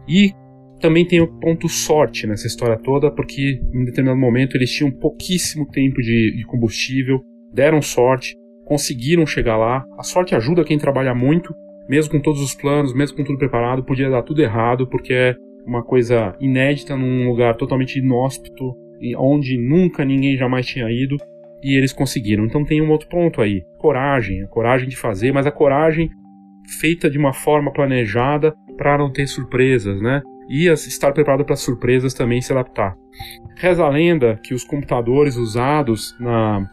[0.08, 0.30] E
[0.80, 5.66] também tem o ponto sorte nessa história toda, porque em determinado momento eles tinham pouquíssimo
[5.70, 7.20] tempo de, de combustível,
[7.52, 9.84] deram sorte, conseguiram chegar lá.
[9.98, 11.54] A sorte ajuda quem trabalha muito,
[11.88, 15.36] mesmo com todos os planos, mesmo com tudo preparado, podia dar tudo errado, porque é
[15.66, 18.74] uma coisa inédita num lugar totalmente inóspito,
[19.16, 21.16] onde nunca ninguém jamais tinha ido
[21.62, 22.44] e eles conseguiram.
[22.44, 26.10] Então tem um outro ponto aí: coragem, a coragem de fazer, mas a coragem
[26.80, 30.22] feita de uma forma planejada para não ter surpresas, né?
[30.48, 32.94] E estar preparado para surpresas também se adaptar.
[33.56, 36.68] Reza a lenda que os computadores usados na,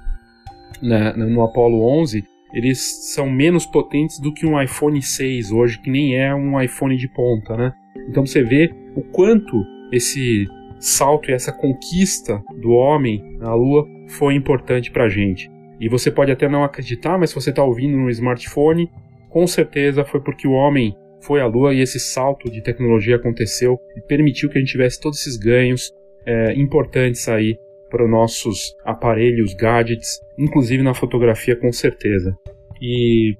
[0.81, 5.89] na, no Apollo 11 eles são menos potentes do que um iPhone 6 hoje, que
[5.89, 7.73] nem é um iPhone de ponta, né?
[8.09, 10.47] Então você vê o quanto esse
[10.79, 15.49] salto e essa conquista do homem na Lua foi importante para a gente.
[15.79, 18.89] E você pode até não acreditar, mas se você está ouvindo no smartphone,
[19.29, 23.77] com certeza foi porque o homem foi à Lua e esse salto de tecnologia aconteceu
[23.95, 25.91] e permitiu que a gente tivesse todos esses ganhos
[26.25, 27.57] é, importantes aí
[27.89, 32.35] para os nossos aparelhos, gadgets, inclusive na fotografia com certeza.
[32.81, 33.35] E,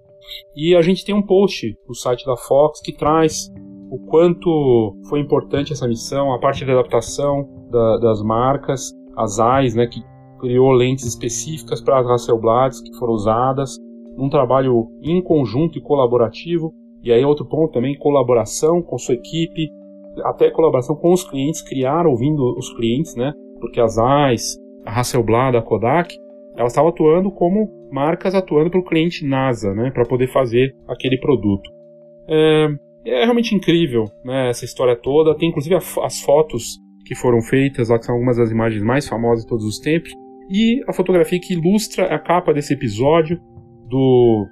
[0.55, 3.51] e a gente tem um post no site da Fox que traz
[3.89, 9.75] o quanto foi importante essa missão, a parte da adaptação da, das marcas, as AIS,
[9.75, 10.01] né, que
[10.39, 13.77] criou lentes específicas para as Hasselblads que foram usadas,
[14.17, 16.73] um trabalho em conjunto e colaborativo.
[17.01, 19.69] E aí outro ponto também, colaboração com sua equipe,
[20.23, 23.33] até colaboração com os clientes, criar ouvindo os clientes, né?
[23.59, 26.15] Porque as AIS, a Hasselblad, a Kodak,
[26.57, 29.91] elas estavam atuando como marcas atuando para o cliente NASA, né?
[29.91, 31.69] Para poder fazer aquele produto.
[32.27, 32.67] É,
[33.05, 34.49] é realmente incrível, né?
[34.49, 35.35] Essa história toda.
[35.35, 39.43] Tem inclusive as fotos que foram feitas lá, que são algumas das imagens mais famosas
[39.43, 40.11] de todos os tempos.
[40.51, 43.39] E a fotografia que ilustra a capa desse episódio
[43.87, 44.45] do,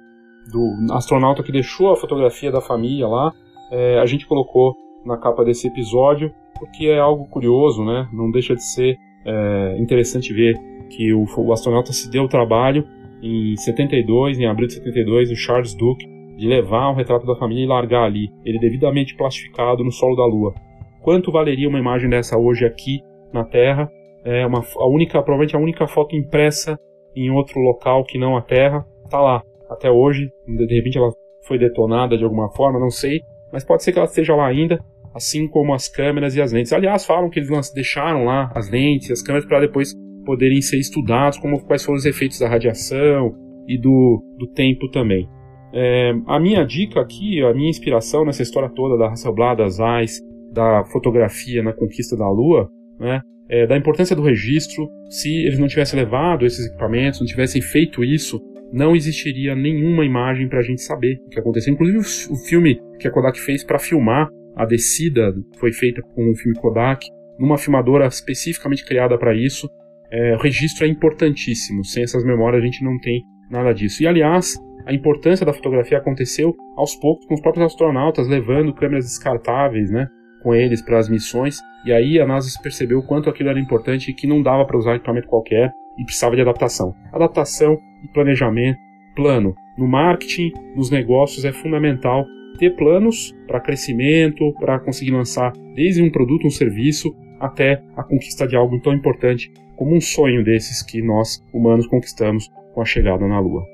[0.50, 3.32] do astronauta que deixou a fotografia da família lá.
[3.70, 8.08] É, a gente colocou na capa desse episódio, porque é algo curioso, né?
[8.12, 10.56] Não deixa de ser é, interessante ver
[10.90, 12.84] que o, o, astronauta se deu o trabalho
[13.22, 17.64] em 72, em abril de 72, o Charles Duke, de levar um retrato da família
[17.64, 20.54] e largar ali, ele devidamente plastificado no solo da Lua.
[21.02, 23.00] Quanto valeria uma imagem dessa hoje aqui
[23.32, 23.90] na Terra?
[24.24, 26.78] É uma, a única, provavelmente a única foto impressa
[27.14, 30.30] em outro local que não a Terra, está lá até hoje.
[30.46, 31.10] De repente ela
[31.42, 33.20] foi detonada de alguma forma, não sei,
[33.52, 34.78] mas pode ser que ela esteja lá ainda
[35.18, 36.72] assim como as câmeras e as lentes.
[36.72, 39.92] Aliás, falam que eles deixaram lá as lentes e as câmeras para depois
[40.24, 43.34] poderem ser estudados, como quais foram os efeitos da radiação
[43.66, 45.28] e do, do tempo também.
[45.72, 50.20] É, a minha dica aqui, a minha inspiração nessa história toda da Hasselblad, das AIS,
[50.52, 54.88] da fotografia na conquista da Lua, né, é, da importância do registro.
[55.10, 58.40] Se eles não tivessem levado esses equipamentos, não tivessem feito isso,
[58.72, 61.72] não existiria nenhuma imagem para a gente saber o que aconteceu.
[61.72, 66.34] Inclusive o, filme que a Kodak fez para filmar a descida foi feita com um
[66.34, 67.06] filme Kodak,
[67.38, 69.70] numa filmadora especificamente criada para isso.
[70.10, 71.84] É, o registro é importantíssimo.
[71.84, 74.02] Sem essas memórias a gente não tem nada disso.
[74.02, 79.04] E aliás, a importância da fotografia aconteceu aos poucos com os próprios astronautas levando câmeras
[79.04, 80.08] descartáveis, né,
[80.42, 81.60] com eles para as missões.
[81.84, 84.76] E aí a NASA percebeu o quanto aquilo era importante e que não dava para
[84.76, 86.92] usar equipamento qualquer e precisava de adaptação.
[87.12, 88.78] Adaptação e planejamento,
[89.14, 89.54] plano.
[89.76, 92.24] No marketing, nos negócios é fundamental
[92.58, 98.46] ter planos para crescimento, para conseguir lançar desde um produto, um serviço, até a conquista
[98.46, 103.26] de algo tão importante como um sonho desses que nós, humanos, conquistamos com a chegada
[103.26, 103.64] na Lua.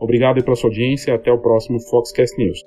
[0.00, 2.58] Obrigado pela sua audiência e até o próximo Foxcast News.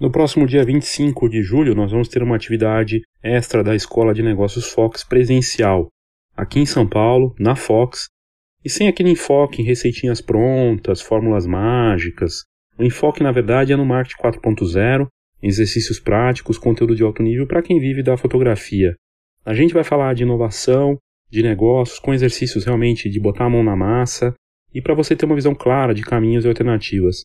[0.00, 4.22] No próximo dia 25 de julho, nós vamos ter uma atividade extra da Escola de
[4.22, 5.88] Negócios Fox presencial,
[6.36, 8.08] aqui em São Paulo, na Fox,
[8.64, 12.44] e sem aquele enfoque em receitinhas prontas, fórmulas mágicas.
[12.78, 15.06] O enfoque, na verdade, é no marketing 4.0,
[15.42, 18.94] exercícios práticos, conteúdo de alto nível para quem vive da fotografia.
[19.44, 20.96] A gente vai falar de inovação,
[21.30, 24.34] de negócios, com exercícios realmente de botar a mão na massa
[24.72, 27.22] e para você ter uma visão clara de caminhos e alternativas.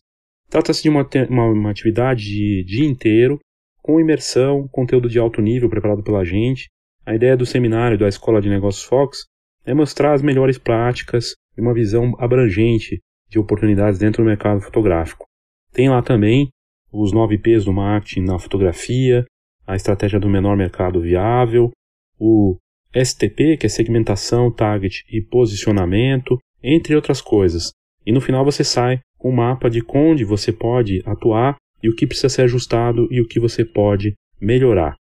[0.50, 3.38] Trata-se de uma, uma, uma atividade de dia inteiro,
[3.82, 6.68] com imersão, conteúdo de alto nível preparado pela gente.
[7.06, 9.24] A ideia do seminário da Escola de Negócios Fox
[9.68, 15.26] é mostrar as melhores práticas e uma visão abrangente de oportunidades dentro do mercado fotográfico.
[15.74, 16.48] Tem lá também
[16.90, 19.26] os 9 P's do marketing na fotografia,
[19.66, 21.70] a estratégia do menor mercado viável,
[22.18, 22.56] o
[22.96, 27.70] STP, que é segmentação, target e posicionamento, entre outras coisas.
[28.06, 31.94] E no final você sai com um mapa de onde você pode atuar e o
[31.94, 34.94] que precisa ser ajustado e o que você pode melhorar.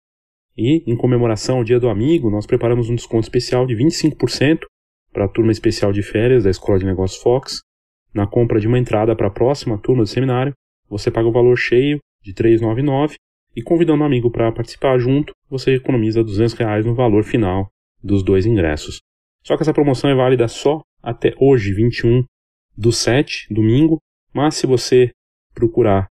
[0.58, 4.62] E, em comemoração ao Dia do Amigo, nós preparamos um desconto especial de 25%
[5.13, 7.62] para a turma especial de férias da Escola de Negócios Fox.
[8.13, 10.54] Na compra de uma entrada para a próxima turma do seminário,
[10.89, 13.15] você paga o valor cheio de R$ 399
[13.56, 17.67] e convidando um amigo para participar junto, você economiza 200 reais no valor final
[18.04, 19.00] dos dois ingressos.
[19.43, 22.24] Só que essa promoção é válida só até hoje, 21
[22.76, 23.97] do 7, domingo,
[24.34, 25.12] mas se você
[25.53, 26.08] procurar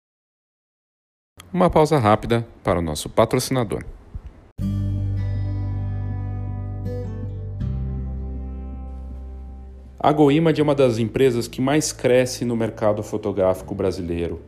[1.55, 3.85] Uma pausa rápida para o nosso patrocinador.
[10.01, 14.43] A Goimad é uma das empresas que mais cresce no mercado fotográfico brasileiro.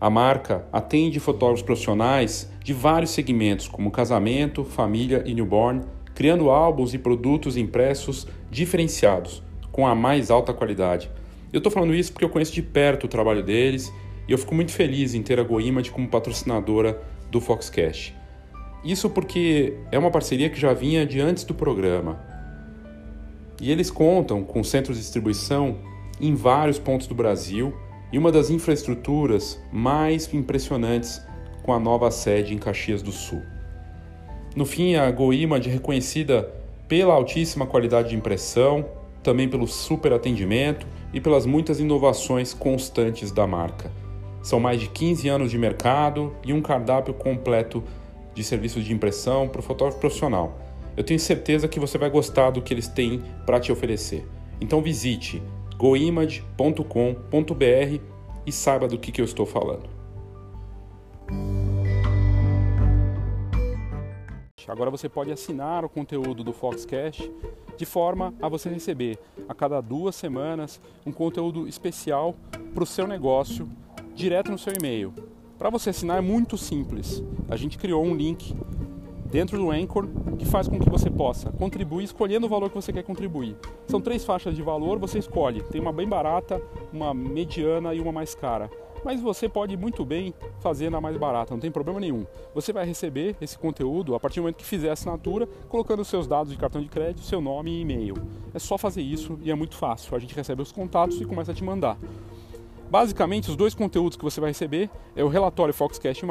[0.00, 5.82] A marca atende fotógrafos profissionais de vários segmentos, como casamento, família e newborn,
[6.14, 11.10] criando álbuns e produtos impressos diferenciados, com a mais alta qualidade.
[11.52, 13.92] Eu estou falando isso porque eu conheço de perto o trabalho deles
[14.28, 17.00] e eu fico muito feliz em ter a GoImage como patrocinadora
[17.30, 18.14] do Foxcast.
[18.84, 22.20] Isso porque é uma parceria que já vinha de antes do programa.
[23.60, 25.78] E eles contam com centros de distribuição
[26.20, 27.74] em vários pontos do Brasil
[28.12, 31.20] e uma das infraestruturas mais impressionantes
[31.62, 33.42] com a nova sede em Caxias do Sul.
[34.54, 36.52] No fim, a GoImage é reconhecida
[36.86, 38.84] pela altíssima qualidade de impressão,
[39.22, 44.03] também pelo super atendimento e pelas muitas inovações constantes da marca.
[44.44, 47.82] São mais de 15 anos de mercado e um cardápio completo
[48.34, 50.60] de serviços de impressão para o fotógrafo profissional.
[50.94, 54.28] Eu tenho certeza que você vai gostar do que eles têm para te oferecer.
[54.60, 55.42] Então visite
[55.78, 56.84] goimage.com.br
[58.46, 59.88] e saiba do que, que eu estou falando.
[64.68, 67.32] Agora você pode assinar o conteúdo do Foxcast
[67.78, 69.18] de forma a você receber
[69.48, 72.34] a cada duas semanas um conteúdo especial
[72.74, 73.66] para o seu negócio
[74.14, 75.12] direto no seu e-mail.
[75.58, 77.22] Para você assinar é muito simples.
[77.48, 78.54] A gente criou um link
[79.26, 80.06] dentro do Anchor
[80.38, 83.56] que faz com que você possa contribuir escolhendo o valor que você quer contribuir.
[83.86, 85.62] São três faixas de valor, você escolhe.
[85.62, 86.60] Tem uma bem barata,
[86.92, 88.70] uma mediana e uma mais cara
[89.04, 92.26] mas você pode muito bem fazer na mais barata, não tem problema nenhum.
[92.54, 96.26] Você vai receber esse conteúdo a partir do momento que fizer a assinatura, colocando seus
[96.26, 98.14] dados de cartão de crédito, seu nome e e-mail.
[98.54, 100.16] É só fazer isso e é muito fácil.
[100.16, 101.98] A gente recebe os contatos e começa a te mandar.
[102.94, 106.24] Basicamente, os dois conteúdos que você vai receber é o relatório Foxcast+,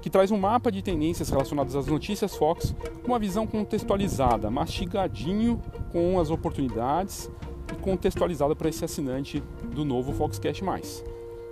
[0.00, 5.60] que traz um mapa de tendências relacionadas às notícias Fox, com uma visão contextualizada, mastigadinho
[5.92, 7.30] com as oportunidades
[7.70, 9.42] e contextualizada para esse assinante
[9.74, 10.64] do novo Foxcast+.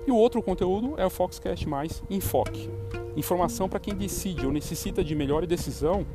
[0.07, 1.67] E o outro conteúdo é o Foxcast
[2.09, 2.71] Enfoque.
[3.19, 6.07] Informação para quem decide ou necessita de melhor decisão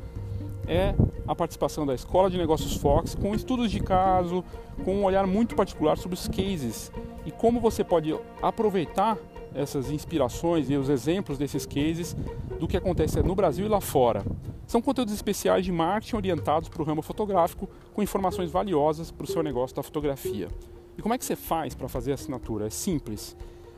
[0.66, 0.94] é
[1.26, 4.44] a participação da Escola de Negócios Fox com estudos de caso,
[4.84, 6.90] com um olhar muito particular sobre os cases
[7.24, 9.18] e como você pode aproveitar
[9.54, 12.16] essas inspirações e os exemplos desses cases
[12.58, 14.24] do que acontece no Brasil e lá fora.
[14.66, 19.26] São conteúdos especiais de marketing orientados para o ramo fotográfico com informações valiosas para o
[19.26, 20.48] seu negócio da fotografia.
[20.96, 22.66] E como é que você faz para fazer a assinatura?
[22.66, 23.36] É simples.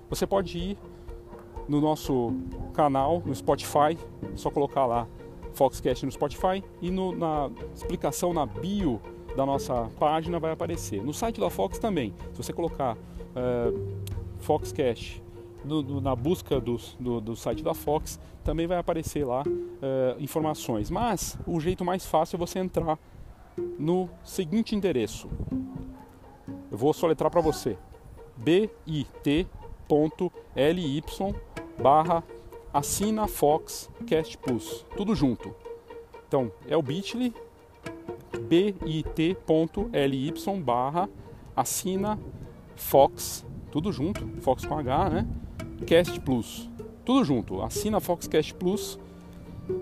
[0.08, 0.78] Você pode ir
[1.68, 2.32] no nosso
[2.72, 3.98] canal, no Spotify,
[4.34, 5.06] só colocar lá
[5.56, 9.00] Foxcast no Spotify e no, na explicação na bio
[9.34, 11.02] da nossa página vai aparecer.
[11.02, 13.96] No site da Fox também, se você colocar uh,
[14.38, 15.22] Foxcast
[15.64, 20.22] no, no, na busca do, do, do, site da Fox, também vai aparecer lá uh,
[20.22, 20.90] informações.
[20.90, 22.98] Mas o jeito mais fácil é você entrar
[23.78, 25.28] no seguinte endereço.
[26.70, 27.78] Eu vou soletrar para você:
[28.36, 28.70] bit
[29.24, 31.02] bit.ly
[31.82, 32.22] barra
[32.76, 35.54] assina Fox Cast Plus, tudo junto.
[36.28, 37.32] Então é o bit.ly
[38.46, 41.08] bit.ly barra
[41.56, 42.18] assina
[42.74, 45.26] Fox, tudo junto, Fox com H, né?
[45.86, 46.68] Cast Plus,
[47.02, 48.98] tudo junto, assina Fox Cast Plus,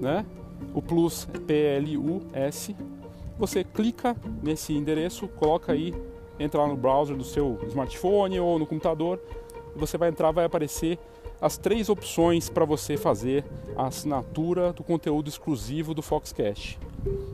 [0.01, 0.25] né?
[0.73, 2.77] O Plus é P-L-U-S.
[3.37, 5.93] Você clica nesse endereço, coloca aí,
[6.39, 9.21] entra lá no browser do seu smartphone ou no computador,
[9.75, 10.97] você vai entrar, vai aparecer
[11.45, 13.45] as três opções para você fazer
[13.77, 16.79] a assinatura do conteúdo exclusivo do Foxcast.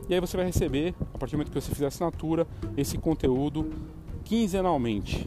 [0.09, 2.45] E aí você vai receber, a partir do momento que você fizer a assinatura,
[2.75, 3.71] esse conteúdo
[4.25, 5.25] quinzenalmente,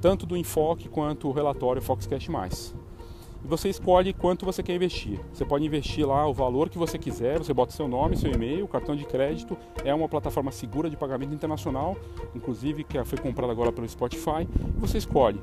[0.00, 2.74] tanto do enfoque quanto o relatório Foxcast Mais
[3.44, 5.20] e você escolhe quanto você quer investir.
[5.32, 8.66] Você pode investir lá o valor que você quiser, você bota seu nome, seu e-mail,
[8.66, 9.56] cartão de crédito.
[9.84, 11.96] É uma plataforma segura de pagamento internacional,
[12.34, 14.48] inclusive que foi comprada agora pelo Spotify.
[14.78, 15.40] Você escolhe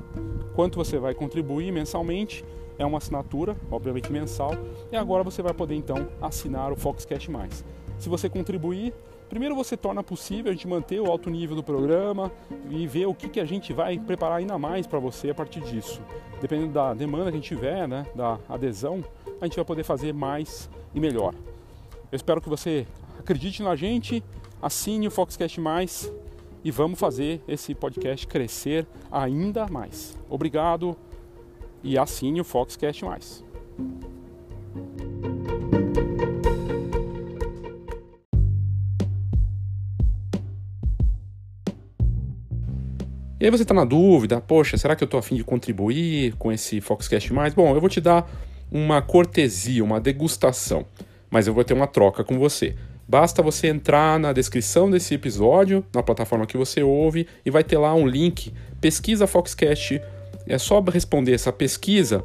[0.56, 2.44] quanto você vai contribuir mensalmente.
[2.78, 4.52] É uma assinatura, obviamente mensal.
[4.90, 7.64] E agora você vai poder então assinar o Foxcast Mais.
[7.98, 8.92] Se você contribuir,
[9.28, 12.30] Primeiro você torna possível a gente manter o alto nível do programa
[12.70, 15.60] e ver o que, que a gente vai preparar ainda mais para você a partir
[15.62, 16.00] disso.
[16.40, 19.04] Dependendo da demanda que a gente tiver, né, da adesão,
[19.40, 21.34] a gente vai poder fazer mais e melhor.
[22.12, 22.86] Eu espero que você
[23.18, 24.22] acredite na gente,
[24.62, 26.12] assine o Foxcast Mais
[26.66, 30.18] e vamos fazer esse podcast crescer ainda mais.
[30.28, 30.96] Obrigado
[31.80, 33.44] e assine o Foxcast Mais.
[43.38, 46.50] E aí você está na dúvida, poxa, será que eu estou afim de contribuir com
[46.50, 47.54] esse Foxcast mais?
[47.54, 48.28] Bom, eu vou te dar
[48.72, 50.84] uma cortesia, uma degustação,
[51.30, 52.74] mas eu vou ter uma troca com você.
[53.08, 57.78] Basta você entrar na descrição desse episódio, na plataforma que você ouve, e vai ter
[57.78, 60.00] lá um link, pesquisa Foxcast.
[60.46, 62.24] É só responder essa pesquisa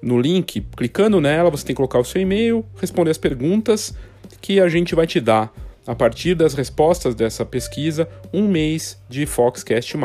[0.00, 3.94] no link, clicando nela, você tem que colocar o seu e-mail, responder as perguntas
[4.40, 5.52] que a gente vai te dar
[5.86, 9.96] a partir das respostas dessa pesquisa, um mês de Foxcast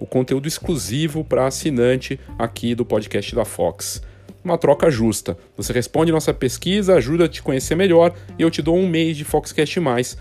[0.00, 4.00] o conteúdo exclusivo para assinante aqui do podcast da Fox.
[4.48, 5.36] Uma troca justa.
[5.58, 9.14] Você responde nossa pesquisa, ajuda a te conhecer melhor e eu te dou um mês
[9.14, 10.16] de Foxcast Mais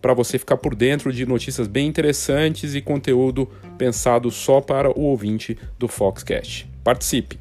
[0.00, 5.02] para você ficar por dentro de notícias bem interessantes e conteúdo pensado só para o
[5.02, 6.70] ouvinte do Foxcast.
[6.84, 7.40] Participe!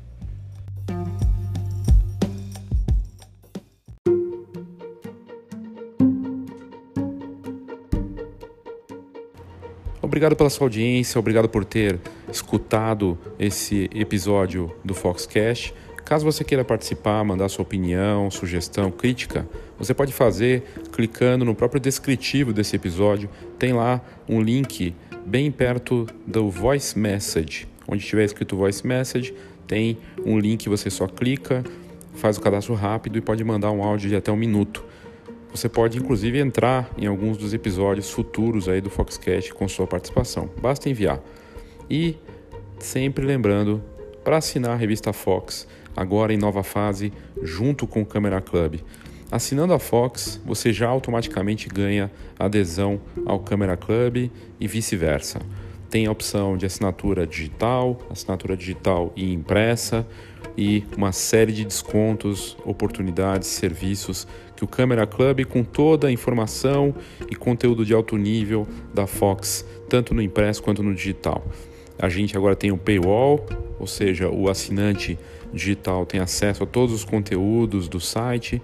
[10.01, 15.73] Obrigado pela sua audiência, obrigado por ter escutado esse episódio do Foxcast.
[16.11, 19.47] Caso você queira participar, mandar sua opinião, sugestão, crítica,
[19.79, 23.29] você pode fazer clicando no próprio descritivo desse episódio.
[23.57, 24.93] Tem lá um link
[25.25, 27.65] bem perto do Voice Message.
[27.87, 29.33] Onde tiver escrito Voice Message,
[29.65, 31.63] tem um link, você só clica,
[32.15, 34.83] faz o cadastro rápido e pode mandar um áudio de até um minuto.
[35.51, 40.49] Você pode inclusive entrar em alguns dos episódios futuros aí do Foxcast com sua participação.
[40.61, 41.21] Basta enviar.
[41.89, 42.17] E
[42.79, 43.81] sempre lembrando,
[44.25, 47.11] para assinar a revista Fox, agora em nova fase,
[47.41, 48.79] junto com o Camera Club.
[49.31, 54.29] Assinando a Fox, você já automaticamente ganha adesão ao Camera Club
[54.59, 55.39] e vice-versa.
[55.89, 60.05] Tem a opção de assinatura digital, assinatura digital e impressa
[60.57, 66.93] e uma série de descontos, oportunidades, serviços que o Camera Club, com toda a informação
[67.29, 71.45] e conteúdo de alto nível da Fox, tanto no impresso quanto no digital.
[71.97, 73.45] A gente agora tem o paywall,
[73.79, 75.17] ou seja, o assinante
[75.53, 78.61] digital tem acesso a todos os conteúdos do site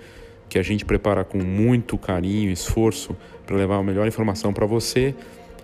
[0.49, 3.15] que a gente prepara com muito carinho e esforço
[3.45, 5.13] para levar a melhor informação para você.